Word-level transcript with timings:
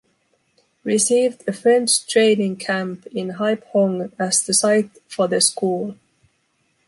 Received 0.83 1.43
a 1.47 1.53
French 1.53 2.07
training 2.07 2.55
camp 2.55 3.05
in 3.11 3.33
Haiphong 3.33 4.11
as 4.17 4.41
the 4.41 4.51
site 4.51 4.89
for 5.07 5.27
the 5.27 5.39
school. 5.39 5.95